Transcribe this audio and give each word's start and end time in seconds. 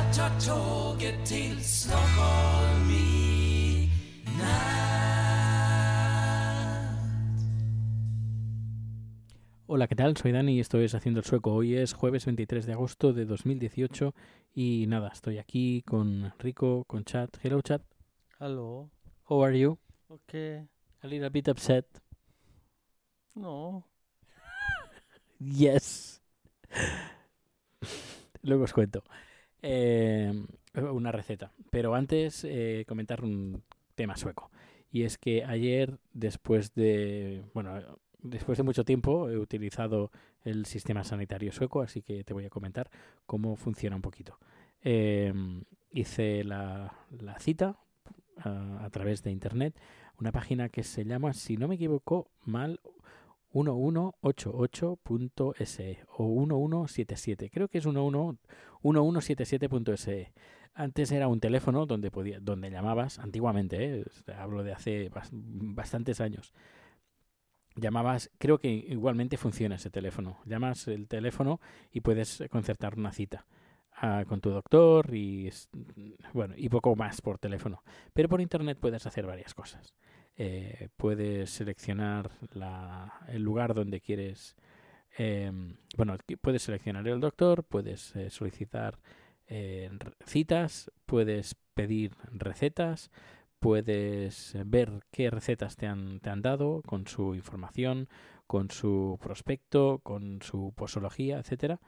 jag 0.00 0.14
tar 0.14 0.30
tåget 0.40 1.26
till 1.26 1.64
Stockholm 1.64 2.90
i 2.90 3.90
natt. 4.38 4.80
Hola, 9.66 9.86
¿qué 9.86 9.94
tal? 9.94 10.16
Soy 10.16 10.32
Dani 10.32 10.56
y 10.56 10.60
esto 10.60 10.78
es 10.78 10.94
Haciendo 10.94 11.20
el 11.20 11.26
Sueco. 11.26 11.52
Hoy 11.52 11.76
es 11.76 11.92
jueves 11.92 12.24
23 12.24 12.66
de 12.66 12.72
agosto 12.72 13.12
de 13.12 13.24
2018 13.24 14.14
y 14.54 14.86
nada, 14.88 15.10
estoy 15.12 15.38
aquí 15.38 15.82
con 15.82 16.32
Rico, 16.38 16.84
con 16.84 17.04
Chat. 17.04 17.36
Hello, 17.42 17.60
Chat. 17.60 17.82
Hello. 18.38 18.90
How 19.28 19.44
are 19.44 19.58
you? 19.58 19.78
Okay. 20.08 20.66
A 21.02 21.06
little 21.06 21.30
bit 21.30 21.48
upset. 21.48 21.86
No. 23.34 23.84
Yes. 25.38 26.20
Luego 28.42 28.64
os 28.64 28.72
cuento. 28.72 29.02
Eh, 29.62 30.32
una 30.74 31.12
receta. 31.12 31.52
Pero 31.70 31.94
antes, 31.94 32.44
eh, 32.44 32.84
comentar 32.86 33.24
un 33.24 33.62
tema 33.94 34.16
sueco. 34.16 34.50
Y 34.92 35.02
es 35.02 35.18
que 35.18 35.44
ayer, 35.44 35.98
después 36.12 36.74
de. 36.74 37.44
Bueno, 37.54 37.80
después 38.22 38.58
de 38.58 38.64
mucho 38.64 38.84
tiempo, 38.84 39.28
he 39.28 39.38
utilizado 39.38 40.10
el 40.44 40.66
sistema 40.66 41.04
sanitario 41.04 41.52
sueco, 41.52 41.82
así 41.82 42.02
que 42.02 42.24
te 42.24 42.34
voy 42.34 42.44
a 42.46 42.50
comentar 42.50 42.90
cómo 43.26 43.56
funciona 43.56 43.96
un 43.96 44.02
poquito. 44.02 44.38
Eh, 44.82 45.32
hice 45.92 46.44
la, 46.44 46.94
la 47.10 47.38
cita 47.38 47.78
a 48.42 48.88
través 48.90 49.22
de 49.22 49.30
internet, 49.30 49.78
una 50.18 50.32
página 50.32 50.70
que 50.70 50.82
se 50.82 51.04
llama, 51.04 51.34
si 51.34 51.58
no 51.58 51.68
me 51.68 51.74
equivoco 51.74 52.30
mal, 52.44 52.80
1188.se 53.52 55.98
o 56.16 56.28
1177. 56.46 57.50
Creo 57.50 57.68
que 57.68 57.78
es 57.78 57.86
11 57.86 58.38
1177.se. 58.82 60.32
Antes 60.74 61.12
era 61.12 61.28
un 61.28 61.40
teléfono 61.40 61.86
donde 61.86 62.10
podía, 62.10 62.40
donde 62.40 62.70
llamabas, 62.70 63.18
antiguamente, 63.18 64.00
¿eh? 64.00 64.04
hablo 64.36 64.62
de 64.62 64.72
hace 64.72 65.10
bas- 65.10 65.30
bastantes 65.32 66.20
años. 66.20 66.52
Llamabas, 67.76 68.30
creo 68.38 68.58
que 68.58 68.68
igualmente 68.68 69.36
funciona 69.36 69.76
ese 69.76 69.90
teléfono. 69.90 70.38
Llamas 70.44 70.88
el 70.88 71.08
teléfono 71.08 71.60
y 71.92 72.00
puedes 72.00 72.42
concertar 72.50 72.98
una 72.98 73.12
cita 73.12 73.46
ah, 73.92 74.24
con 74.28 74.40
tu 74.40 74.50
doctor 74.50 75.14
y 75.14 75.48
es- 75.48 75.68
bueno 76.32 76.54
y 76.56 76.68
poco 76.68 76.94
más 76.96 77.20
por 77.20 77.38
teléfono. 77.38 77.82
Pero 78.12 78.28
por 78.28 78.40
internet 78.40 78.78
puedes 78.80 79.06
hacer 79.06 79.26
varias 79.26 79.54
cosas. 79.54 79.94
Eh, 80.42 80.88
puedes 80.96 81.50
seleccionar 81.50 82.30
la- 82.54 83.12
el 83.28 83.42
lugar 83.42 83.74
donde 83.74 84.00
quieres. 84.00 84.56
eh, 85.18 85.52
bueno, 85.98 86.16
puedes 86.40 86.62
seleccionar 86.62 87.06
el 87.08 87.20
doctor, 87.20 87.64
puedes 87.64 88.14
eh, 88.16 88.30
solicitar 88.30 88.98
eh, 89.48 89.90
citas, 90.24 90.90
puedes 91.04 91.56
pedir 91.74 92.12
recetas, 92.32 93.10
puedes 93.58 94.56
ver 94.64 95.02
qué 95.10 95.28
recetas 95.30 95.76
te 95.76 95.86
han, 95.86 96.20
te 96.20 96.30
han 96.30 96.40
dado 96.42 96.82
con 96.86 97.06
su 97.06 97.34
información, 97.34 98.08
con 98.46 98.70
su 98.70 99.18
prospecto, 99.20 99.98
con 100.02 100.40
su 100.42 100.72
posología, 100.76 101.38
etcétera. 101.40 101.80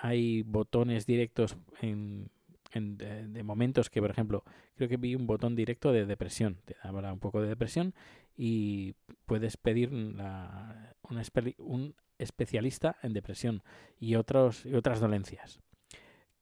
Hay 0.00 0.42
botones 0.42 1.06
directos 1.06 1.56
en, 1.80 2.30
en- 2.78 2.96
de, 2.98 3.42
momentos 3.42 3.90
que, 3.90 4.00
por 4.00 4.10
ejemplo, 4.10 4.44
creo 4.76 4.88
que 4.88 4.96
vi 4.96 5.14
un 5.14 5.26
botón 5.26 5.54
directo 5.56 5.92
de 5.92 6.06
depresión. 6.06 6.58
Te 6.64 6.76
habla 6.82 7.12
un 7.12 7.20
poco 7.20 7.40
de 7.42 7.48
depresión 7.48 7.94
y 8.36 8.94
puedes 9.26 9.56
pedir 9.56 9.92
la- 9.92 10.94
un, 11.02 11.18
espe- 11.18 11.54
un 11.58 11.94
especialista 12.18 12.96
en 13.02 13.12
depresión 13.12 13.62
y, 13.98 14.14
otros, 14.16 14.64
y 14.66 14.74
otras 14.74 15.00
dolencias. 15.00 15.60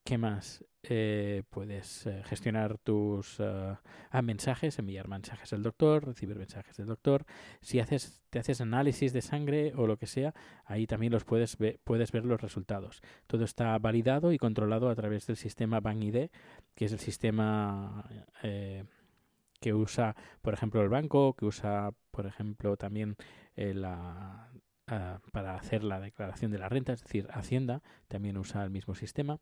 ¿Qué 0.03 0.17
más? 0.17 0.63
Eh, 0.85 1.43
puedes 1.49 2.05
eh, 2.07 2.23
gestionar 2.25 2.77
tus 2.77 3.37
eh, 3.39 3.75
mensajes, 4.21 4.77
enviar 4.79 5.07
mensajes 5.07 5.53
al 5.53 5.63
doctor, 5.63 6.05
recibir 6.05 6.35
mensajes 6.35 6.75
del 6.75 6.87
doctor. 6.87 7.25
Si 7.61 7.79
haces, 7.79 8.21
te 8.29 8.39
haces 8.39 8.59
análisis 8.59 9.13
de 9.13 9.21
sangre 9.21 9.73
o 9.77 9.87
lo 9.87 9.95
que 9.95 10.07
sea, 10.07 10.33
ahí 10.65 10.85
también 10.85 11.13
los 11.13 11.23
puedes, 11.23 11.57
ver, 11.57 11.79
puedes 11.85 12.11
ver 12.11 12.25
los 12.25 12.41
resultados. 12.41 13.01
Todo 13.27 13.45
está 13.45 13.77
validado 13.77 14.33
y 14.33 14.37
controlado 14.37 14.89
a 14.89 14.95
través 14.95 15.25
del 15.25 15.37
sistema 15.37 15.79
BankID, 15.79 16.29
que 16.75 16.85
es 16.85 16.91
el 16.91 16.99
sistema 16.99 18.03
eh, 18.43 18.83
que 19.61 19.73
usa, 19.73 20.17
por 20.41 20.53
ejemplo, 20.53 20.81
el 20.81 20.89
banco, 20.89 21.33
que 21.33 21.45
usa, 21.45 21.91
por 22.11 22.25
ejemplo, 22.25 22.75
también 22.75 23.15
ah, 23.85 24.49
para 25.31 25.55
hacer 25.55 25.85
la 25.85 26.01
declaración 26.01 26.51
de 26.51 26.57
la 26.57 26.67
renta, 26.67 26.91
es 26.91 27.03
decir, 27.03 27.29
Hacienda 27.31 27.81
también 28.09 28.37
usa 28.37 28.65
el 28.65 28.69
mismo 28.69 28.95
sistema. 28.95 29.39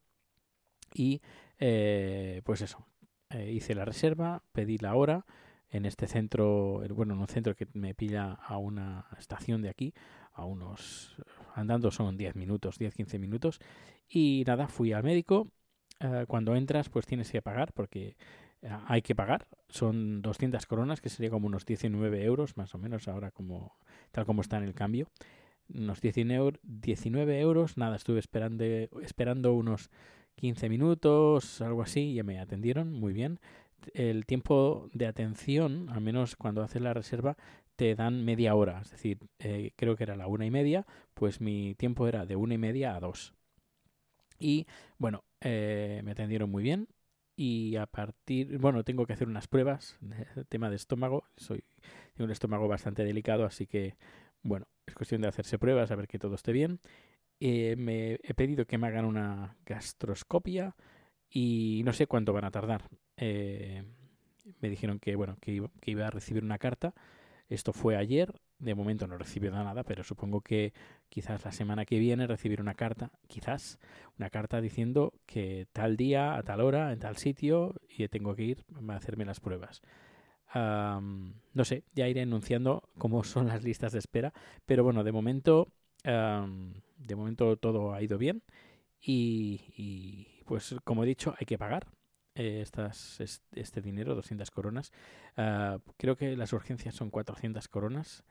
Y 0.93 1.21
eh, 1.59 2.41
pues 2.43 2.61
eso, 2.61 2.85
eh, 3.29 3.51
hice 3.51 3.75
la 3.75 3.85
reserva, 3.85 4.43
pedí 4.51 4.77
la 4.77 4.95
hora 4.95 5.25
en 5.69 5.85
este 5.85 6.07
centro, 6.07 6.81
bueno, 6.89 7.13
en 7.13 7.21
un 7.21 7.27
centro 7.27 7.55
que 7.55 7.67
me 7.73 7.95
pilla 7.95 8.33
a 8.33 8.57
una 8.57 9.07
estación 9.17 9.61
de 9.61 9.69
aquí, 9.69 9.93
a 10.33 10.45
unos, 10.45 11.15
andando 11.55 11.91
son 11.91 12.17
10 12.17 12.35
minutos, 12.35 12.79
10-15 12.79 13.19
minutos. 13.19 13.59
Y 14.09 14.43
nada, 14.45 14.67
fui 14.67 14.91
al 14.91 15.03
médico. 15.03 15.47
Eh, 15.99 16.25
cuando 16.27 16.55
entras, 16.55 16.89
pues 16.89 17.05
tienes 17.05 17.31
que 17.31 17.41
pagar 17.41 17.73
porque 17.73 18.17
eh, 18.61 18.69
hay 18.87 19.01
que 19.01 19.15
pagar. 19.15 19.47
Son 19.69 20.21
200 20.21 20.65
coronas, 20.65 20.99
que 20.99 21.09
sería 21.09 21.29
como 21.29 21.47
unos 21.47 21.65
19 21.65 22.23
euros, 22.23 22.57
más 22.57 22.75
o 22.75 22.77
menos, 22.77 23.07
ahora 23.07 23.31
como 23.31 23.77
tal 24.11 24.25
como 24.25 24.41
está 24.41 24.57
en 24.57 24.63
el 24.63 24.73
cambio. 24.73 25.07
Unos 25.73 26.01
19, 26.01 26.59
19 26.63 27.39
euros, 27.39 27.77
nada, 27.77 27.95
estuve 27.95 28.19
esperando, 28.19 28.65
esperando 29.01 29.53
unos 29.53 29.89
15 30.35 30.69
minutos, 30.69 31.61
algo 31.61 31.81
así, 31.81 32.17
y 32.17 32.23
me 32.23 32.39
atendieron 32.39 32.93
muy 32.93 33.13
bien. 33.13 33.39
El 33.93 34.25
tiempo 34.25 34.89
de 34.93 35.07
atención, 35.07 35.89
al 35.89 36.01
menos 36.01 36.35
cuando 36.35 36.63
haces 36.63 36.81
la 36.81 36.93
reserva, 36.93 37.37
te 37.75 37.95
dan 37.95 38.23
media 38.25 38.55
hora. 38.55 38.81
Es 38.81 38.91
decir, 38.91 39.19
eh, 39.39 39.71
creo 39.75 39.95
que 39.95 40.03
era 40.03 40.15
la 40.15 40.27
una 40.27 40.45
y 40.45 40.51
media, 40.51 40.85
pues 41.13 41.41
mi 41.41 41.75
tiempo 41.75 42.07
era 42.07 42.25
de 42.25 42.35
una 42.35 42.53
y 42.55 42.57
media 42.57 42.95
a 42.95 42.99
dos. 42.99 43.33
Y 44.39 44.67
bueno, 44.97 45.23
eh, 45.41 46.01
me 46.03 46.11
atendieron 46.11 46.49
muy 46.49 46.63
bien. 46.63 46.87
Y 47.35 47.75
a 47.77 47.85
partir, 47.87 48.57
bueno, 48.59 48.83
tengo 48.83 49.05
que 49.05 49.13
hacer 49.13 49.27
unas 49.27 49.47
pruebas, 49.47 49.97
tema 50.49 50.69
de 50.69 50.75
estómago. 50.75 51.23
Soy, 51.37 51.63
tengo 52.13 52.25
un 52.25 52.31
estómago 52.31 52.67
bastante 52.67 53.03
delicado, 53.03 53.45
así 53.45 53.67
que, 53.67 53.95
bueno, 54.43 54.67
es 54.85 54.93
cuestión 54.95 55.21
de 55.21 55.27
hacerse 55.27 55.57
pruebas, 55.57 55.91
a 55.91 55.95
ver 55.95 56.07
que 56.07 56.19
todo 56.19 56.35
esté 56.35 56.51
bien. 56.51 56.79
Eh, 57.43 57.75
me 57.75 58.19
he 58.21 58.35
pedido 58.35 58.65
que 58.67 58.77
me 58.77 58.85
hagan 58.85 59.03
una 59.03 59.57
gastroscopia 59.65 60.75
y 61.27 61.81
no 61.83 61.91
sé 61.91 62.05
cuánto 62.05 62.33
van 62.33 62.45
a 62.45 62.51
tardar. 62.51 62.83
Eh, 63.17 63.83
me 64.61 64.69
dijeron 64.69 64.99
que 64.99 65.15
bueno 65.15 65.37
que 65.41 65.51
iba, 65.53 65.71
que 65.81 65.91
iba 65.91 66.05
a 66.05 66.11
recibir 66.11 66.43
una 66.43 66.59
carta. 66.59 66.93
Esto 67.49 67.73
fue 67.73 67.97
ayer. 67.97 68.39
De 68.59 68.75
momento 68.75 69.07
no 69.07 69.17
he 69.17 69.39
nada, 69.49 69.83
pero 69.83 70.03
supongo 70.03 70.41
que 70.41 70.71
quizás 71.09 71.43
la 71.43 71.51
semana 71.51 71.83
que 71.85 71.97
viene 71.97 72.27
recibir 72.27 72.61
una 72.61 72.75
carta, 72.75 73.11
quizás 73.27 73.79
una 74.19 74.29
carta 74.29 74.61
diciendo 74.61 75.13
que 75.25 75.67
tal 75.73 75.97
día, 75.97 76.35
a 76.35 76.43
tal 76.43 76.61
hora, 76.61 76.93
en 76.93 76.99
tal 76.99 77.17
sitio, 77.17 77.73
y 77.89 78.07
tengo 78.07 78.35
que 78.35 78.43
ir 78.43 78.65
a 78.87 78.95
hacerme 78.95 79.25
las 79.25 79.39
pruebas. 79.39 79.81
Am, 80.47 81.33
no 81.53 81.65
sé, 81.65 81.83
ya 81.95 82.07
iré 82.07 82.21
anunciando 82.21 82.83
cómo 82.99 83.23
son 83.23 83.47
las 83.47 83.63
listas 83.63 83.93
de 83.93 83.99
espera, 83.99 84.31
pero 84.67 84.83
bueno, 84.83 85.03
de 85.03 85.11
momento 85.11 85.73
Am, 86.03 86.73
de 87.05 87.15
momento 87.15 87.57
todo 87.57 87.93
ha 87.93 88.01
ido 88.01 88.17
bien 88.17 88.43
y, 89.01 89.61
y, 89.77 90.43
pues 90.45 90.75
como 90.83 91.03
he 91.03 91.07
dicho 91.07 91.35
hay 91.39 91.45
que 91.45 91.57
pagar 91.57 91.87
eh, 92.35 92.61
estas, 92.61 93.19
es- 93.21 93.43
este 93.53 93.81
dinero, 93.81 94.15
200 94.15 94.51
coronas. 94.51 94.91
Ah, 95.37 95.79
creo 95.97 96.15
que 96.17 96.35
las 96.37 96.53
urgencias 96.53 96.95
son 96.95 97.09
400 97.11 97.67
coronas 97.67 98.23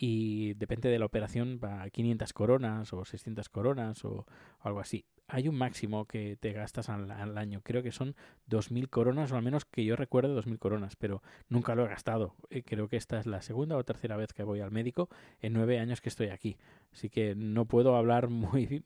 y 0.00 0.54
depende 0.54 0.88
de 0.88 0.98
la 1.00 1.06
operación 1.06 1.58
va 1.62 1.82
a 1.82 1.90
500 1.90 2.32
coronas 2.32 2.92
o 2.92 3.04
600 3.04 3.48
coronas 3.48 4.04
o 4.04 4.26
algo 4.60 4.78
así. 4.78 5.04
Hay 5.26 5.48
un 5.48 5.56
máximo 5.56 6.06
que 6.06 6.36
te 6.36 6.52
gastas 6.52 6.88
al, 6.88 7.10
al 7.10 7.36
año. 7.36 7.60
Creo 7.64 7.82
que 7.82 7.90
son 7.90 8.14
2.000 8.48 8.88
coronas 8.88 9.32
o 9.32 9.36
al 9.36 9.42
menos 9.42 9.64
que 9.64 9.84
yo 9.84 9.96
recuerdo 9.96 10.40
2.000 10.40 10.58
coronas, 10.58 10.94
pero 10.94 11.22
nunca 11.48 11.74
lo 11.74 11.84
he 11.84 11.88
gastado. 11.88 12.36
Eh, 12.48 12.62
creo 12.62 12.88
que 12.88 12.96
esta 12.96 13.18
es 13.18 13.26
la 13.26 13.42
segunda 13.42 13.76
o 13.76 13.84
tercera 13.84 14.16
vez 14.16 14.32
que 14.32 14.44
voy 14.44 14.60
al 14.60 14.70
médico 14.70 15.08
en 15.40 15.52
nueve 15.52 15.80
años 15.80 16.00
que 16.00 16.10
estoy 16.10 16.28
aquí. 16.28 16.56
Así 16.92 17.10
que 17.10 17.34
no 17.34 17.64
puedo 17.64 17.96
hablar 17.96 18.28
muy 18.28 18.84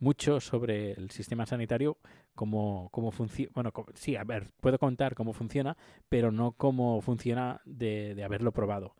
mucho 0.00 0.40
sobre 0.40 0.92
el 0.92 1.10
sistema 1.10 1.44
sanitario, 1.44 1.98
cómo, 2.34 2.88
cómo 2.90 3.10
funciona. 3.10 3.52
Bueno, 3.54 3.72
sí, 3.94 4.16
a 4.16 4.24
ver, 4.24 4.48
puedo 4.60 4.78
contar 4.78 5.14
cómo 5.14 5.34
funciona, 5.34 5.76
pero 6.08 6.32
no 6.32 6.52
cómo 6.52 7.02
funciona 7.02 7.60
de, 7.66 8.14
de 8.14 8.24
haberlo 8.24 8.52
probado. 8.52 8.94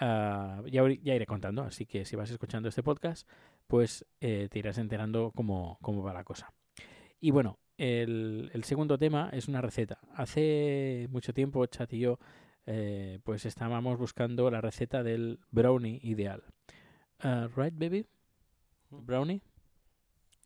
Ah, 0.00 0.62
ya, 0.70 0.84
iré 0.88 1.26
contando, 1.26 1.62
así 1.62 1.84
que 1.84 2.04
si 2.04 2.14
vas 2.14 2.30
escuchando 2.30 2.68
este 2.68 2.82
podcast, 2.82 3.28
pues 3.66 4.06
eh, 4.20 4.48
te 4.50 4.58
irás 4.60 4.78
enterando 4.78 5.32
cómo, 5.34 5.78
cómo 5.82 6.02
va 6.02 6.12
la 6.12 6.24
cosa. 6.24 6.52
Y 7.20 7.32
bueno, 7.32 7.58
el, 7.78 8.50
el 8.54 8.64
segundo 8.64 8.96
tema 8.98 9.28
es 9.32 9.48
una 9.48 9.60
receta. 9.60 9.98
Hace 10.14 11.08
mucho 11.10 11.34
tiempo, 11.34 11.66
Chat 11.66 11.92
y 11.94 12.00
yo, 12.00 12.18
eh, 12.66 13.18
pues 13.24 13.44
estábamos 13.44 13.98
buscando 13.98 14.50
la 14.50 14.60
receta 14.60 15.02
del 15.02 15.40
brownie 15.50 16.00
ideal. 16.02 16.44
Ah, 17.20 17.48
right, 17.56 17.74
baby? 17.74 18.06
Brownie? 18.90 19.42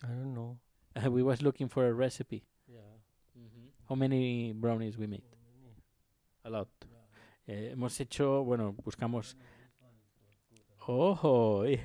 I 0.03 0.07
don't 0.07 0.33
know. 0.33 0.59
Uh, 0.97 1.11
we 1.11 1.23
was 1.23 1.43
looking 1.43 1.69
for 1.69 1.85
a 1.87 1.93
recipe. 1.93 2.45
Yeah. 2.67 2.81
How 3.89 3.97
many 3.97 4.53
brownies 4.53 4.97
we 4.97 5.07
made? 5.07 5.25
A 6.45 6.51
lot. 6.51 6.69
Eh, 7.47 7.71
hemos 7.73 7.99
hecho, 8.01 8.45
bueno, 8.45 8.73
buscamos. 8.85 9.37
Ojo, 10.87 11.65
hi- 11.67 11.81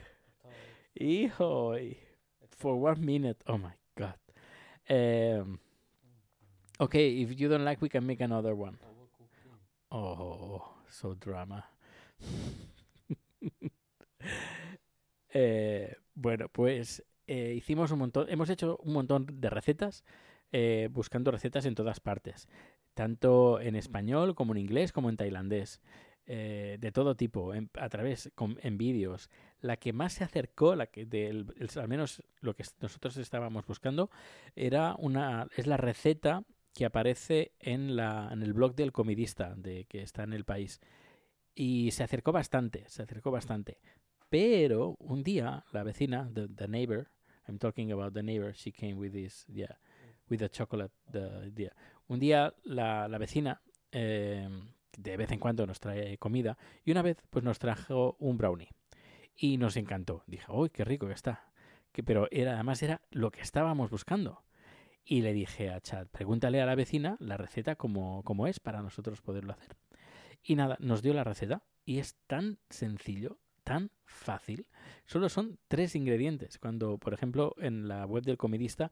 hijo, 0.96 1.76
hi- 1.78 1.98
for 2.52 2.76
one 2.76 3.00
minute. 3.06 3.44
Oh 3.48 3.58
my 3.58 3.74
god. 3.96 4.16
Um, 4.90 5.60
okay, 6.80 7.22
if 7.22 7.32
you 7.36 7.50
don't 7.50 7.64
like, 7.66 7.82
we 7.82 7.90
can 7.90 8.06
make 8.06 8.22
another 8.24 8.54
one. 8.56 8.78
Oh, 9.92 10.64
so 10.90 11.14
drama. 11.16 11.66
Eh, 15.34 15.94
bueno, 16.16 16.48
pues 16.50 17.04
eh, 17.28 17.54
hicimos 17.56 17.92
un 17.92 18.00
montón, 18.00 18.28
hemos 18.30 18.50
hecho 18.50 18.78
un 18.78 18.94
montón 18.94 19.28
de 19.40 19.50
recetas, 19.50 20.04
eh, 20.52 20.88
buscando 20.92 21.32
recetas 21.32 21.66
en 21.66 21.76
todas 21.76 22.00
partes, 22.00 22.48
tanto 22.98 23.62
en 23.62 23.76
español 23.76 24.34
como 24.34 24.54
en 24.54 24.58
inglés 24.58 24.92
como 24.92 25.10
en 25.10 25.18
tailandés, 25.18 25.80
eh, 26.26 26.78
de 26.82 26.92
todo 26.92 27.16
tipo, 27.16 27.54
en- 27.54 27.70
a 27.80 27.88
través, 27.90 28.32
con- 28.36 28.58
en 28.64 28.78
vídeos. 28.80 29.30
La 29.62 29.78
que 29.78 29.94
más 29.94 30.14
se 30.14 30.24
acercó, 30.24 30.76
la 30.76 30.88
que 30.88 31.06
del, 31.06 31.46
el- 31.58 31.70
al 31.80 31.88
menos 31.88 32.24
lo 32.42 32.56
que 32.56 32.64
nosotros 32.82 33.16
estábamos 33.18 33.66
buscando, 33.68 34.10
era 34.56 34.96
una, 34.98 35.48
es 35.56 35.68
la 35.68 35.78
receta 35.78 36.44
que 36.74 36.86
aparece 36.86 37.52
en, 37.60 37.96
la, 37.96 38.30
en 38.32 38.42
el 38.42 38.54
blog 38.54 38.74
del 38.76 38.92
comidista 38.92 39.54
de, 39.56 39.86
que 39.86 40.02
está 40.02 40.24
en 40.24 40.34
el 40.34 40.44
país. 40.44 40.80
Y 41.54 41.92
se 41.92 42.04
acercó 42.04 42.32
bastante, 42.32 42.84
se 42.88 43.04
acercó 43.04 43.30
bastante. 43.32 43.78
Pero 44.30 44.96
un 45.00 45.24
día 45.24 45.64
la 45.72 45.84
vecina, 45.84 46.30
the, 46.34 46.48
the 46.48 46.68
neighbor, 46.68 47.08
I'm 47.48 47.60
talking 47.60 47.92
about 47.92 48.14
the 48.14 48.24
neighbor, 48.24 48.54
she 48.56 48.72
came 48.72 48.96
with 48.96 49.12
this, 49.14 49.46
yeah, 49.48 49.78
with 50.30 50.40
the 50.40 50.50
chocolate, 50.50 50.92
the, 51.12 51.52
yeah. 51.56 51.72
Un 52.08 52.20
día 52.20 52.54
la, 52.64 53.08
vecina 53.18 53.62
eh, 53.92 54.48
de 54.98 55.18
vez 55.18 55.32
en 55.32 55.40
cuando 55.40 55.68
nos 55.68 55.80
trae 55.80 56.18
comida 56.18 56.58
y 56.84 56.92
una 56.92 57.02
vez 57.02 57.18
pues 57.30 57.44
nos 57.44 57.60
trajo 57.60 58.16
un 58.20 58.38
brownie 58.38 58.70
y 59.36 59.58
nos 59.58 59.78
encantó. 59.78 60.24
Dije, 60.28 60.46
uy, 60.50 60.70
qué 60.70 60.84
rico 60.84 61.08
que 61.08 61.14
está. 61.14 61.52
Que, 61.92 62.04
pero 62.04 62.28
era, 62.32 62.54
además 62.54 62.82
era 62.82 63.02
lo 63.12 63.32
que 63.32 63.42
estábamos 63.42 63.90
buscando. 63.90 64.44
Y 65.06 65.22
le 65.22 65.32
dije 65.32 65.70
a 65.70 65.80
Chad, 65.80 66.08
pregúntale 66.08 66.62
a 66.62 66.66
la 66.66 66.76
vecina 66.76 67.16
la 67.20 67.38
receta 67.38 67.76
como, 67.76 68.24
como 68.24 68.48
es 68.48 68.60
para 68.60 68.82
nosotros 68.82 69.22
poderlo 69.22 69.54
hacer. 69.54 69.78
Y 70.44 70.56
nada, 70.56 70.78
nos 70.80 71.02
dio 71.02 71.14
la 71.14 71.24
receta 71.24 71.64
y 71.86 72.00
es 72.00 72.16
tan 72.28 72.60
sencillo, 72.70 73.38
tan 73.64 73.92
fácil. 74.06 74.68
Solo 75.06 75.30
son 75.30 75.60
tres 75.68 75.96
ingredientes. 75.96 76.58
Cuando, 76.60 76.98
por 76.98 77.14
ejemplo, 77.14 77.56
en 77.58 77.88
la 77.88 78.06
web 78.06 78.24
del 78.24 78.38
comidista 78.38 78.92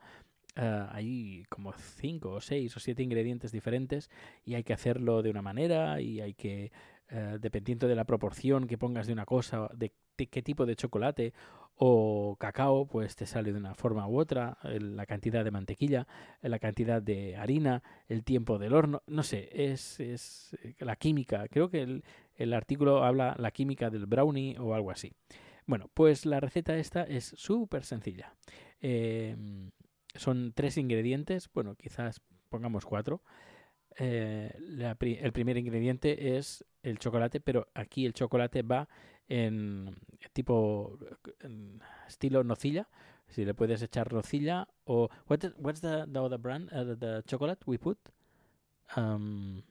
eh, 0.56 0.86
hay 0.92 1.44
como 1.50 1.74
cinco 1.74 2.32
o 2.32 2.42
seis 2.42 2.76
o 2.76 2.80
siete 2.80 3.04
ingredientes 3.04 3.52
diferentes 3.52 4.10
y 4.44 4.56
hay 4.56 4.64
que 4.64 4.74
hacerlo 4.74 5.22
de 5.22 5.30
una 5.30 5.42
manera 5.42 6.02
y 6.02 6.22
hay 6.22 6.34
que, 6.34 6.72
eh, 7.10 7.38
dependiendo 7.40 7.88
de 7.88 7.96
la 7.96 8.06
proporción 8.06 8.68
que 8.68 8.78
pongas 8.78 9.08
de 9.08 9.14
una 9.14 9.26
cosa, 9.26 9.70
de, 9.76 9.92
qué 10.16 10.42
tipo 10.42 10.66
de 10.66 10.76
chocolate 10.76 11.34
o 11.78 12.38
cacao, 12.40 12.86
pues 12.88 13.16
te 13.18 13.26
sale 13.26 13.52
de 13.52 13.60
una 13.60 13.76
forma 13.76 14.08
u 14.08 14.18
otra, 14.20 14.58
el- 14.64 14.96
la 14.96 15.06
cantidad 15.06 15.44
de 15.44 15.52
mantequilla, 15.52 16.08
eh, 16.42 16.48
la 16.50 16.60
cantidad 16.60 17.02
de 17.02 17.36
harina, 17.36 17.84
el 18.08 18.24
tiempo 18.24 18.58
del 18.58 18.74
horno, 18.74 19.02
no 19.08 19.24
sé, 19.24 19.50
es, 19.52 20.00
es 20.00 20.56
eh, 20.64 20.76
la 20.80 20.96
química. 20.96 21.48
Creo 21.50 21.70
que 21.70 21.82
el, 21.82 22.04
el 22.36 22.54
artículo 22.54 23.04
habla 23.04 23.36
la 23.40 23.52
química 23.52 23.90
del 23.90 24.06
brownie 24.06 24.58
o 24.58 24.74
algo 24.74 24.92
así. 24.92 25.12
Bueno, 25.66 25.90
pues 25.94 26.26
la 26.26 26.40
receta 26.40 26.78
esta 26.78 27.04
es 27.04 27.26
súper 27.36 27.84
sencilla. 27.84 28.34
Eh, 28.82 29.36
son 30.16 30.54
tres 30.54 30.78
ingredientes, 30.78 31.50
bueno, 31.54 31.76
quizás 31.76 32.22
pongamos 32.50 32.86
cuatro. 32.86 33.22
Eh, 33.98 34.54
el 35.22 35.32
primer 35.32 35.58
ingrediente 35.58 36.38
es 36.38 36.66
el 36.84 37.00
chocolate, 37.00 37.40
pero 37.40 37.68
aquí 37.74 38.06
el 38.06 38.14
chocolate 38.14 38.62
va 38.62 38.88
en 39.28 39.96
tipo 40.34 40.98
estilo 42.08 42.44
nocilla. 42.44 42.88
Si 43.28 43.44
le 43.44 43.54
puedes 43.54 43.82
echar 43.82 44.14
nocilla 44.14 44.68
o 44.86 45.10
what 45.28 45.40
what's 45.58 45.82
the, 45.82 46.06
the 46.06 46.38
brand 46.38 46.72
uh, 46.72 46.96
the, 46.96 47.24
chocolate 47.26 47.60
we 47.66 47.78
put 47.78 47.98
um, 48.96 49.64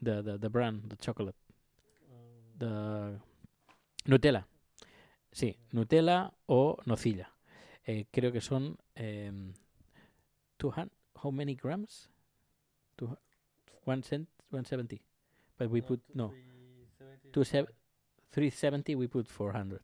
the, 0.00 0.22
the 0.22 0.38
the 0.38 0.48
brand 0.48 0.88
the 0.88 0.96
chocolate 0.96 1.36
the 2.56 3.18
Nutella 4.04 4.46
sí 5.32 5.58
Nutella 5.72 6.32
o 6.46 6.78
nocilla 6.86 7.34
Eh, 7.86 8.06
creo 8.10 8.32
que 8.32 8.40
son 8.40 8.78
em, 8.94 9.52
200 10.56 10.92
how 11.22 11.30
many 11.32 11.54
grams 11.54 12.10
Two, 12.96 13.16
one 13.84 14.02
cent 14.02 14.28
170 14.50 15.02
but 15.58 15.68
we 15.70 15.80
put 15.82 16.00
no. 16.14 16.32
Two 17.32 17.44
sev- 17.44 17.68
370 18.30 18.94
we 18.96 19.08
put 19.08 19.28
400 19.28 19.82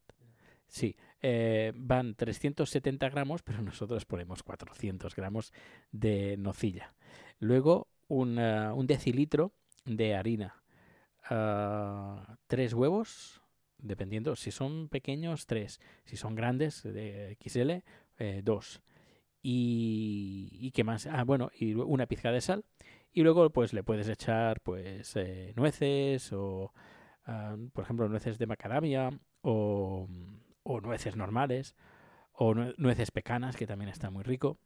sí 0.69 0.97
eh, 1.23 1.73
van 1.75 2.15
370 2.15 3.09
gramos 3.11 3.43
pero 3.43 3.61
nosotros 3.63 4.05
ponemos 4.05 4.43
400 4.43 5.15
gramos 5.17 5.53
de 5.93 6.37
nocilla. 6.37 6.95
Luego 7.41 7.89
una- 8.09 8.73
un 8.75 8.87
decilitro 8.87 9.53
de 9.85 10.15
harina. 10.15 10.63
Ah, 11.29 12.37
tres 12.47 12.73
huevos 12.75 13.41
dependiendo 13.79 14.37
si 14.37 14.51
son 14.51 14.89
pequeños 14.89 15.47
tres. 15.47 15.81
Si 16.05 16.17
son 16.17 16.35
grandes 16.35 16.83
de 16.83 17.37
XL 17.41 17.83
eh, 18.19 18.41
dos 18.45 18.83
y, 19.43 20.71
qué 20.73 20.85
más. 20.85 21.07
Ah 21.07 21.25
bueno 21.25 21.51
y 21.59 21.75
una 21.75 22.07
pizca 22.07 22.33
de 22.33 22.41
sal. 22.41 22.65
Y 23.13 23.23
luego 23.23 23.51
pues 23.51 23.73
le 23.73 23.83
puedes 23.83 24.09
echar 24.09 24.61
pues 24.61 25.17
eh, 25.17 25.53
nueces 25.57 26.33
o 26.33 26.73
ah, 27.27 27.57
por 27.73 27.85
ejemplo 27.85 28.09
nueces 28.09 28.39
de 28.39 28.47
macadamia 28.47 29.11
o, 29.43 30.09
nueces 30.83 31.17
normales 31.17 31.75
o 32.33 32.55
nue- 32.55 32.75
nueces 32.79 33.11
pecanas 33.11 33.57
que 33.57 33.67
también 33.67 33.89
está 33.91 34.11
muy 34.11 34.23
rico. 34.23 34.59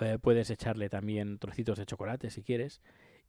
Eh, 0.00 0.18
puedes 0.20 0.50
echarle 0.50 0.88
también 0.88 1.38
trocitos 1.38 1.78
de 1.78 1.86
chocolate 1.86 2.30
si 2.30 2.42
quieres. 2.42 2.80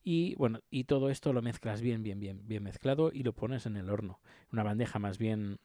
Y 0.03 0.35
bueno 0.35 0.61
y 0.69 0.85
todo 0.85 1.09
esto 1.09 1.33
lo 1.33 1.41
mezclas 1.41 1.81
bien 1.81 2.03
bien 2.03 2.19
bien 2.19 2.47
bien 2.47 2.63
mezclado 2.63 3.11
y 3.13 3.23
lo 3.23 3.33
pones 3.33 3.65
en 3.65 3.75
el 3.77 3.89
horno. 3.89 4.19
Una 4.53 4.63
bandeja 4.63 4.99
más 4.99 5.17
bien 5.17 5.59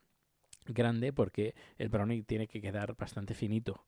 grande 0.66 1.12
porque 1.12 1.54
el 1.78 1.88
brownie 1.90 2.22
tiene 2.22 2.48
que 2.48 2.60
quedar 2.60 2.96
bastante 2.96 3.34
finito 3.34 3.84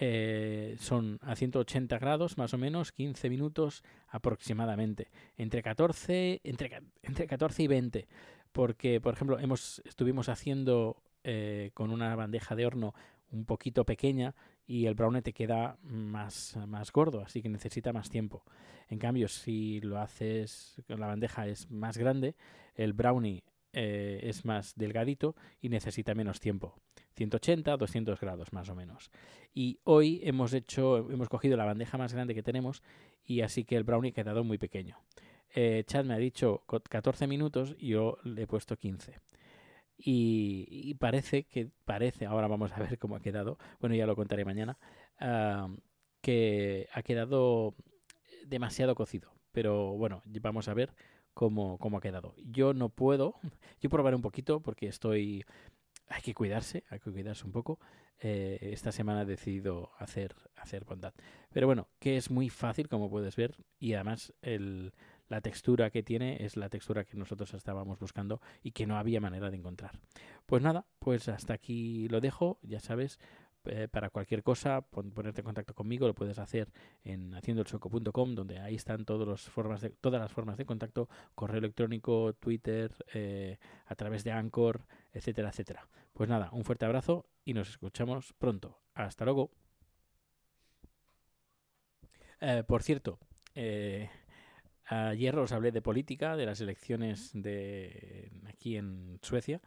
Eh, 0.00 0.76
son 0.78 1.18
a 1.22 1.34
180 1.34 1.98
grados 1.98 2.38
más 2.38 2.54
o 2.54 2.58
menos 2.58 2.92
15 2.92 3.28
minutos 3.30 3.82
aproximadamente 4.06 5.08
entre 5.36 5.60
14 5.60 6.40
entre, 6.44 6.82
entre 7.02 7.26
14 7.26 7.62
y 7.64 7.66
20 7.66 8.08
porque 8.52 9.00
por 9.00 9.14
ejemplo 9.14 9.40
hemos 9.40 9.82
estuvimos 9.84 10.28
haciendo 10.28 11.02
eh, 11.24 11.72
con 11.74 11.90
una 11.90 12.14
bandeja 12.14 12.54
de 12.54 12.66
horno 12.66 12.94
un 13.30 13.44
poquito 13.44 13.84
pequeña 13.84 14.34
y 14.66 14.86
el 14.86 14.94
brownie 14.94 15.22
te 15.22 15.32
queda 15.32 15.78
más, 15.82 16.56
más 16.66 16.92
gordo, 16.92 17.22
así 17.22 17.42
que 17.42 17.48
necesita 17.48 17.92
más 17.92 18.10
tiempo. 18.10 18.44
En 18.88 18.98
cambio, 18.98 19.28
si 19.28 19.80
lo 19.80 19.98
haces 19.98 20.82
con 20.86 21.00
la 21.00 21.06
bandeja 21.06 21.46
es 21.46 21.70
más 21.70 21.96
grande, 21.96 22.36
el 22.74 22.92
brownie 22.92 23.44
eh, 23.80 24.18
es 24.24 24.44
más 24.44 24.74
delgadito 24.74 25.36
y 25.60 25.68
necesita 25.68 26.14
menos 26.16 26.40
tiempo. 26.40 26.74
180, 27.14 27.76
200 27.76 28.18
grados 28.20 28.52
más 28.52 28.68
o 28.70 28.74
menos. 28.74 29.10
Y 29.54 29.78
hoy 29.84 30.20
hemos 30.24 30.52
hecho, 30.52 30.98
hemos 31.10 31.28
cogido 31.28 31.56
la 31.56 31.64
bandeja 31.64 31.96
más 31.96 32.12
grande 32.12 32.34
que 32.34 32.42
tenemos 32.42 32.82
y 33.24 33.42
así 33.42 33.64
que 33.64 33.76
el 33.76 33.84
brownie 33.84 34.10
ha 34.10 34.14
quedado 34.14 34.42
muy 34.42 34.58
pequeño. 34.58 34.98
Eh, 35.54 35.84
Chad 35.86 36.04
me 36.04 36.14
ha 36.14 36.18
dicho 36.18 36.62
co- 36.66 36.80
14 36.80 37.28
minutos 37.28 37.76
y 37.78 37.88
yo 37.90 38.18
le 38.24 38.42
he 38.42 38.46
puesto 38.48 38.76
15. 38.76 39.20
Y, 39.96 40.94
parece 40.94 41.44
que, 41.44 41.70
parece, 41.84 42.26
ahora 42.26 42.46
vamos 42.48 42.72
a 42.72 42.78
ver 42.80 42.98
cómo 42.98 43.16
ha 43.16 43.20
quedado, 43.20 43.58
bueno 43.80 43.94
ya 43.96 44.06
lo 44.06 44.14
contaré 44.16 44.44
mañana, 44.44 44.78
que 46.20 46.88
ha 46.92 47.02
quedado 47.02 47.74
demasiado 48.46 48.94
cocido. 48.94 49.32
Pero 49.52 49.96
bueno, 49.96 50.22
vamos 50.24 50.68
a 50.68 50.74
ver 50.74 50.94
cómo, 51.38 51.78
cómo 51.78 51.98
ha 51.98 52.00
quedado. 52.00 52.34
Yo 52.50 52.74
no 52.74 52.88
puedo, 52.88 53.36
yo 53.80 53.88
probaré 53.88 54.16
un 54.16 54.22
poquito 54.22 54.58
porque 54.58 54.88
estoy, 54.88 55.44
hay 56.08 56.20
que 56.20 56.34
cuidarse, 56.34 56.82
hay 56.90 56.98
que 56.98 57.12
cuidarse 57.12 57.44
un 57.46 57.52
poco. 57.52 57.78
Eh, 58.18 58.58
esta 58.72 58.90
semana 58.90 59.22
he 59.22 59.24
decidido 59.24 59.92
hacer, 60.00 60.34
hacer 60.56 60.84
bondad. 60.84 61.14
Pero 61.52 61.68
bueno, 61.68 61.86
que 62.00 62.16
es 62.16 62.32
muy 62.32 62.48
fácil 62.48 62.88
como 62.88 63.08
puedes 63.08 63.36
ver 63.36 63.54
y 63.78 63.92
además 63.92 64.34
el, 64.42 64.92
la 65.28 65.40
textura 65.40 65.90
que 65.90 66.02
tiene 66.02 66.44
es 66.44 66.56
la 66.56 66.70
textura 66.70 67.04
que 67.04 67.16
nosotros 67.16 67.54
estábamos 67.54 68.00
buscando 68.00 68.40
y 68.60 68.72
que 68.72 68.88
no 68.88 68.98
había 68.98 69.20
manera 69.20 69.48
de 69.48 69.58
encontrar. 69.58 69.92
Pues 70.44 70.60
nada, 70.60 70.86
pues 70.98 71.28
hasta 71.28 71.54
aquí 71.54 72.08
lo 72.08 72.20
dejo, 72.20 72.58
ya 72.62 72.80
sabes, 72.80 73.20
eh, 73.66 73.88
para 73.90 74.10
cualquier 74.10 74.42
cosa, 74.42 74.80
pon- 74.82 75.10
ponerte 75.10 75.40
en 75.40 75.44
contacto 75.46 75.74
conmigo, 75.74 76.06
lo 76.06 76.14
puedes 76.14 76.38
hacer 76.38 76.70
en 77.04 77.34
haciendoelchoco.com, 77.34 78.34
donde 78.34 78.58
ahí 78.60 78.74
están 78.76 79.04
todas 79.04 79.26
las 79.28 79.42
formas 79.42 79.80
de, 79.80 79.90
todas 79.90 80.20
las 80.20 80.32
formas 80.32 80.56
de 80.56 80.64
contacto, 80.64 81.08
correo 81.34 81.58
electrónico, 81.58 82.32
Twitter, 82.34 82.92
eh, 83.12 83.58
a 83.86 83.94
través 83.94 84.24
de 84.24 84.32
Anchor, 84.32 84.86
etcétera, 85.12 85.50
etcétera. 85.50 85.88
Pues 86.12 86.28
nada, 86.28 86.48
un 86.52 86.64
fuerte 86.64 86.84
abrazo 86.84 87.26
y 87.44 87.54
nos 87.54 87.68
escuchamos 87.68 88.32
pronto. 88.38 88.78
Hasta 88.94 89.24
luego. 89.24 89.50
Eh, 92.40 92.62
por 92.66 92.82
cierto, 92.82 93.18
ayer 94.84 95.36
os 95.38 95.52
hablé 95.52 95.72
de 95.72 95.82
política, 95.82 96.36
de 96.36 96.46
las 96.46 96.60
elecciones 96.60 97.30
de 97.34 98.30
aquí 98.48 98.76
en 98.76 99.18
Suecia. 99.22 99.60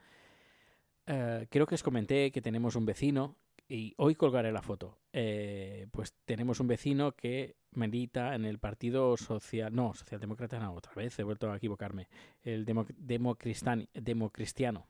Creo 1.05 1.65
que 1.67 1.75
os 1.75 1.83
comenté 1.83 2.31
que 2.31 2.41
tenemos 2.41 2.75
un 2.75 2.85
vecino 2.85 3.35
y 3.71 3.93
hoy 3.97 4.15
colgaré 4.15 4.51
la 4.51 4.61
foto. 4.61 4.97
Eh, 5.13 5.87
pues 5.91 6.13
tenemos 6.25 6.59
un 6.59 6.67
vecino 6.67 7.13
que 7.13 7.55
milita 7.71 8.35
en 8.35 8.43
el 8.43 8.59
Partido 8.59 9.15
Social, 9.15 9.73
no, 9.73 9.93
Socialdemócrata, 9.93 10.59
no, 10.59 10.73
otra 10.73 10.93
vez 10.93 11.17
he 11.17 11.23
vuelto 11.23 11.49
a 11.49 11.55
equivocarme, 11.55 12.09
el 12.43 12.65
Democristiano. 12.65 14.89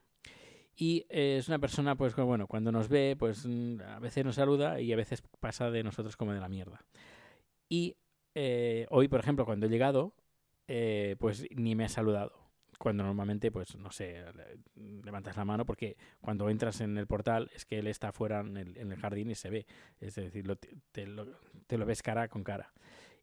Y 0.75 1.05
eh, 1.09 1.37
es 1.37 1.47
una 1.47 1.59
persona, 1.59 1.95
pues 1.95 2.15
bueno, 2.15 2.47
cuando 2.47 2.71
nos 2.71 2.89
ve, 2.89 3.15
pues 3.19 3.45
mm, 3.45 3.81
a 3.81 3.99
veces 3.99 4.25
nos 4.25 4.35
saluda 4.35 4.81
y 4.81 4.91
a 4.91 4.95
veces 4.95 5.21
pasa 5.39 5.69
de 5.69 5.83
nosotros 5.83 6.17
como 6.17 6.33
de 6.33 6.39
la 6.39 6.49
mierda. 6.49 6.83
Y 7.69 7.97
eh, 8.33 8.87
hoy, 8.89 9.07
por 9.07 9.19
ejemplo, 9.19 9.45
cuando 9.45 9.67
he 9.67 9.69
llegado, 9.69 10.15
pues 11.19 11.45
ni 11.51 11.75
me 11.75 11.83
ha 11.83 11.89
saludado. 11.89 12.40
Cuando 12.81 13.03
normalmente, 13.03 13.51
pues 13.51 13.75
no 13.75 13.91
sé, 13.91 14.23
le- 14.33 15.01
levantas 15.03 15.37
la 15.37 15.45
mano 15.45 15.67
porque 15.67 15.97
cuando 16.19 16.49
entras 16.49 16.81
en 16.81 16.97
el 16.97 17.05
portal 17.05 17.51
es 17.53 17.63
que 17.63 17.77
él 17.77 17.85
está 17.85 18.09
afuera 18.09 18.39
en 18.39 18.57
el, 18.57 18.75
en 18.75 18.91
el 18.91 18.97
jardín 18.97 19.29
y 19.29 19.35
se 19.35 19.51
ve. 19.51 19.67
Es 19.99 20.15
decir, 20.15 20.47
lo- 20.47 20.55
te, 20.57 21.05
lo, 21.05 21.27
te 21.67 21.77
lo 21.77 21.85
ves 21.85 22.01
cara 22.01 22.27
con 22.27 22.43
cara. 22.43 22.73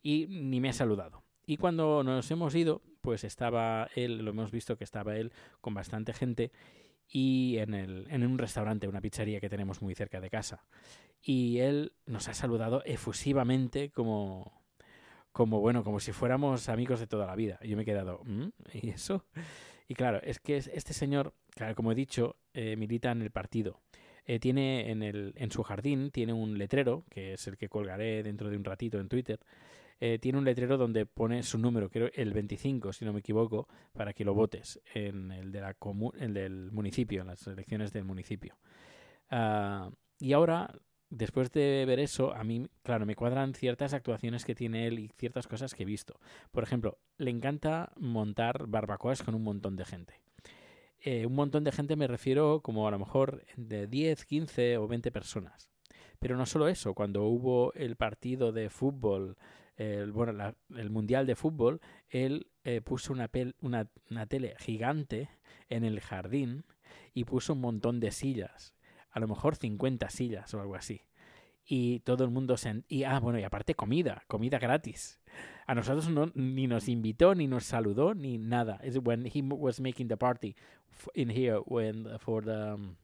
Y 0.00 0.26
ni 0.28 0.60
me 0.60 0.68
ha 0.68 0.72
saludado. 0.72 1.24
Y 1.44 1.56
cuando 1.56 2.04
nos 2.04 2.30
hemos 2.30 2.54
ido, 2.54 2.82
pues 3.00 3.24
estaba 3.24 3.88
él, 3.96 4.18
lo 4.18 4.30
hemos 4.30 4.52
visto 4.52 4.76
que 4.76 4.84
estaba 4.84 5.16
él 5.16 5.32
con 5.60 5.74
bastante 5.74 6.12
gente 6.12 6.52
y 7.08 7.56
en, 7.58 7.74
el, 7.74 8.06
en 8.10 8.24
un 8.24 8.38
restaurante, 8.38 8.86
una 8.86 9.00
pizzería 9.00 9.40
que 9.40 9.48
tenemos 9.48 9.82
muy 9.82 9.94
cerca 9.96 10.20
de 10.20 10.30
casa. 10.30 10.66
Y 11.20 11.58
él 11.58 11.94
nos 12.06 12.28
ha 12.28 12.34
saludado 12.34 12.84
efusivamente 12.84 13.90
como, 13.90 14.57
como 15.38 15.60
bueno, 15.60 15.84
como 15.84 16.00
si 16.00 16.10
fuéramos 16.10 16.68
amigos 16.68 16.98
de 16.98 17.06
toda 17.06 17.24
la 17.24 17.36
vida. 17.36 17.60
Yo 17.62 17.76
me 17.76 17.82
he 17.82 17.86
quedado, 17.86 18.22
"¿Mm? 18.24 18.48
¿y 18.72 18.88
eso? 18.90 19.24
Y 19.86 19.94
claro, 19.94 20.20
es 20.24 20.40
que 20.40 20.56
es- 20.56 20.66
este 20.74 20.92
señor, 20.92 21.32
como 21.76 21.92
he 21.92 21.94
dicho, 21.94 22.34
eh, 22.54 22.74
milita 22.74 23.12
en 23.12 23.22
el 23.22 23.30
partido. 23.30 23.80
Eh, 24.26 24.40
tiene 24.40 24.90
en, 24.90 25.04
el, 25.04 25.32
en 25.36 25.52
su 25.52 25.62
jardín, 25.62 26.10
tiene 26.10 26.32
un 26.32 26.58
letrero, 26.58 27.04
que 27.08 27.34
es 27.34 27.46
el 27.46 27.56
que 27.56 27.68
colgaré 27.68 28.24
dentro 28.24 28.50
de 28.50 28.56
un 28.56 28.64
ratito 28.64 28.98
en 28.98 29.08
Twitter. 29.08 29.38
eh, 30.00 30.18
tiene 30.20 30.38
un 30.38 30.44
letrero 30.44 30.76
donde 30.76 31.06
pone 31.06 31.42
su 31.42 31.56
número, 31.58 31.88
creo 31.90 32.08
el 32.14 32.32
25, 32.32 32.92
si 32.92 33.04
no 33.04 33.12
me 33.12 33.18
equivoco, 33.20 33.66
para 33.92 34.12
que 34.12 34.24
lo 34.24 34.32
votes 34.32 34.80
en 34.94 35.32
el, 35.32 35.50
de 35.52 35.60
la 35.60 35.76
el 36.20 36.34
del 36.34 36.70
municipio, 36.72 37.22
en 37.22 37.26
las 37.28 37.44
elecciones 37.48 37.92
del 37.92 38.04
municipio. 38.04 38.56
Ah, 39.30 39.90
y 40.20 40.32
ahora, 40.34 40.72
después 41.10 41.50
de 41.52 41.84
ver 41.86 41.98
eso, 42.00 42.34
a 42.34 42.44
mí, 42.44 42.66
claro, 42.82 43.06
me 43.06 43.16
cuadran 43.16 43.54
ciertas 43.54 43.94
actuaciones 43.94 44.44
que 44.44 44.54
tiene 44.54 44.86
él 44.86 44.98
y 44.98 45.08
ciertas 45.16 45.46
cosas 45.46 45.74
que 45.74 45.82
he 45.84 45.86
visto. 45.86 46.18
Por 46.52 46.62
ejemplo, 46.62 46.98
le 47.18 47.30
encanta 47.30 47.92
montar 47.96 48.66
barbacoas 48.66 49.22
con 49.22 49.34
un 49.34 49.42
montón 49.42 49.76
de 49.76 49.84
gente. 49.84 50.14
Eh, 51.00 51.26
un 51.26 51.34
montón 51.34 51.64
de 51.64 51.72
gente 51.72 51.96
me 51.96 52.08
refiero 52.08 52.60
como 52.60 52.88
a 52.88 52.90
lo 52.90 52.98
mejor 52.98 53.44
de 53.56 53.86
10, 53.86 54.24
15 54.24 54.76
o 54.78 54.88
20 54.88 55.12
personas. 55.12 55.70
Pero 56.18 56.36
no 56.36 56.46
solo 56.46 56.68
eso, 56.68 56.94
cuando 56.94 57.24
hubo 57.24 57.72
el 57.74 57.94
partido 57.96 58.50
de 58.52 58.68
fútbol, 58.70 59.36
el, 59.76 60.10
bueno, 60.10 60.32
la- 60.32 60.56
el 60.76 60.90
mundial 60.90 61.26
de 61.26 61.36
fútbol, 61.36 61.80
él 62.08 62.48
eh, 62.64 62.80
puso 62.80 63.12
una, 63.12 63.30
pel- 63.30 63.54
una, 63.60 63.88
una 64.10 64.26
tele 64.26 64.56
gigante 64.58 65.28
en 65.68 65.84
el 65.84 66.00
jardín 66.00 66.64
y 67.14 67.24
puso 67.24 67.52
un 67.52 67.60
montón 67.60 68.00
de 68.00 68.10
sillas, 68.10 68.74
a 69.18 69.20
lo 69.20 69.28
mejor 69.28 69.56
50 69.56 70.08
sillas 70.10 70.54
o 70.54 70.60
algo 70.60 70.76
así. 70.76 71.02
Y 71.64 72.00
todo 72.00 72.24
el 72.24 72.30
mundo 72.30 72.56
se... 72.56 72.82
Y, 72.88 73.02
ah, 73.02 73.20
bueno, 73.20 73.38
y 73.38 73.42
aparte 73.42 73.74
comida, 73.74 74.22
comida 74.26 74.58
gratis. 74.58 75.20
A 75.66 75.74
nosotros 75.74 76.08
no, 76.08 76.30
ni 76.34 76.66
nos 76.66 76.88
invitó, 76.88 77.34
ni 77.34 77.46
nos 77.46 77.64
saludó, 77.64 78.14
ni 78.14 78.38
nada. 78.38 78.80
It's 78.82 78.96
when 78.96 79.26
he 79.26 79.42
was 79.42 79.80
making 79.80 80.08
the 80.08 80.16
party 80.16 80.56
in 81.14 81.28
here 81.28 81.58
when 81.66 82.06
for 82.20 82.42
the 82.42 82.74
um, 82.74 82.96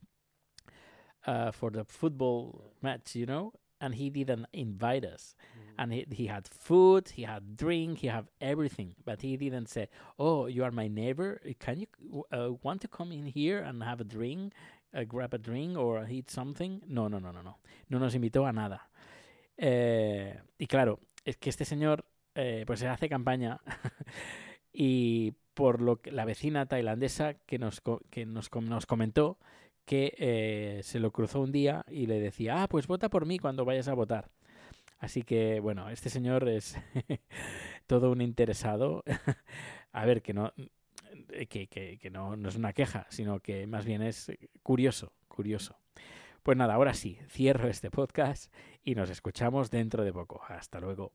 uh, 1.26 1.50
for 1.50 1.70
the 1.70 1.84
football 1.84 2.72
match, 2.80 3.14
you 3.16 3.26
know, 3.26 3.52
and 3.80 3.94
he 3.94 4.08
didn't 4.08 4.46
invite 4.52 5.04
us. 5.04 5.34
And 5.76 5.92
he, 5.92 6.06
he 6.10 6.26
had 6.28 6.46
food, 6.48 7.10
he 7.10 7.24
had 7.24 7.56
drink, 7.56 7.98
he 7.98 8.06
had 8.06 8.28
everything, 8.40 8.94
but 9.04 9.20
he 9.20 9.36
didn't 9.36 9.68
say, 9.68 9.88
"Oh, 10.18 10.46
you 10.46 10.64
are 10.64 10.70
my 10.70 10.88
neighbor. 10.88 11.40
Can 11.58 11.80
you 11.80 12.24
uh, 12.32 12.52
want 12.62 12.80
to 12.82 12.88
come 12.88 13.12
in 13.12 13.26
here 13.26 13.58
and 13.58 13.82
have 13.82 14.00
a 14.00 14.04
drink, 14.04 14.52
grab 15.02 15.34
a 15.34 15.38
drink 15.38 15.76
or 15.76 16.08
eat 16.10 16.28
something?" 16.28 16.80
No, 16.86 17.08
no, 17.08 17.20
no, 17.20 17.32
no, 17.32 17.42
no. 17.42 17.58
No 17.88 17.98
nos 17.98 18.14
invitó 18.14 18.46
a 18.46 18.52
nada. 18.52 18.88
Eh, 19.56 20.38
y 20.58 20.66
claro, 20.66 21.00
es 21.24 21.36
que 21.36 21.50
este 21.50 21.64
señor, 21.64 22.04
eh, 22.34 22.64
pues 22.66 22.82
hace 22.82 23.08
campaña 23.08 23.60
y 24.72 25.32
por 25.54 25.80
lo 25.80 26.00
que 26.00 26.10
la 26.10 26.24
vecina 26.24 26.66
tailandesa 26.66 27.34
que 27.34 27.58
nos, 27.58 27.82
que 28.10 28.26
nos, 28.26 28.50
nos 28.52 28.86
comentó 28.86 29.38
que 29.84 30.14
eh, 30.18 30.80
se 30.82 30.98
lo 30.98 31.12
cruzó 31.12 31.40
un 31.40 31.52
día 31.52 31.84
y 31.88 32.06
le 32.06 32.20
decía, 32.20 32.62
ah, 32.62 32.68
pues 32.68 32.86
vota 32.86 33.08
por 33.08 33.26
mí 33.26 33.38
cuando 33.38 33.64
vayas 33.64 33.88
a 33.88 33.94
votar. 33.94 34.30
Así 34.98 35.22
que, 35.22 35.60
bueno, 35.60 35.90
este 35.90 36.08
señor 36.08 36.48
es 36.48 36.76
todo 37.86 38.10
un 38.10 38.22
interesado. 38.22 39.04
a 39.92 40.06
ver, 40.06 40.22
que 40.22 40.32
no, 40.32 40.52
que, 41.48 41.66
que, 41.66 41.98
que 41.98 42.10
no, 42.10 42.36
no 42.36 42.48
es 42.48 42.56
una 42.56 42.72
queja, 42.72 43.06
sino 43.10 43.40
que 43.40 43.66
más 43.66 43.84
bien 43.84 44.02
es 44.02 44.32
curioso, 44.62 45.12
curioso. 45.28 45.78
Pues 46.42 46.58
nada, 46.58 46.74
ahora 46.74 46.92
sí, 46.92 47.18
cierro 47.28 47.68
este 47.68 47.90
podcast 47.90 48.52
y 48.82 48.94
nos 48.94 49.08
escuchamos 49.08 49.70
dentro 49.70 50.04
de 50.04 50.12
poco. 50.12 50.42
Hasta 50.46 50.78
luego. 50.78 51.12